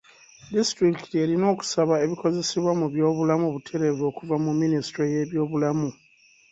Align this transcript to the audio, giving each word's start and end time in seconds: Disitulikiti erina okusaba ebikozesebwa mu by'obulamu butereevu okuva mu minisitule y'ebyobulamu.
Disitulikiti 0.53 1.15
erina 1.23 1.45
okusaba 1.53 1.93
ebikozesebwa 2.05 2.71
mu 2.79 2.85
by'obulamu 2.93 3.47
butereevu 3.53 4.03
okuva 4.11 4.35
mu 4.45 4.51
minisitule 4.61 5.07
y'ebyobulamu. 5.13 5.89